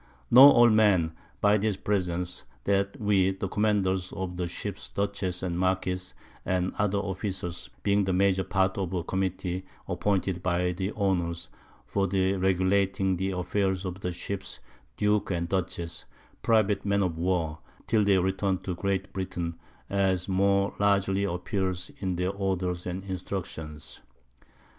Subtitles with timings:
[0.31, 5.59] Know all Men, by these Presents, That We, the Commanders of the Ships Dutchess and
[5.59, 11.49] Marquiss, _and other Officers, being the major Part of a Committee appointed by the Owners,
[11.85, 14.57] for the regulating the Affairs of the Ships_
[14.97, 16.05] Duke and Dutchess,
[16.41, 19.59] private Men of War, till their Return to Great Britain,
[19.91, 24.01] _as more largely appears in their Orders and Instructions.